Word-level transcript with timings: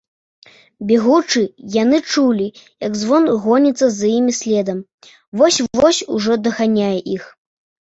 Бегучы, 0.91 1.43
яны 1.81 1.97
чулі, 2.13 2.47
як 2.87 2.97
звон 3.03 3.31
гоніцца 3.45 3.85
за 4.01 4.07
імі 4.17 4.33
следам, 4.41 4.83
вось-вось 5.39 6.05
ужо 6.21 6.43
даганяе 6.47 6.95
іх. 7.19 7.35